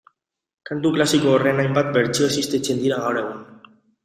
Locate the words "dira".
2.87-2.99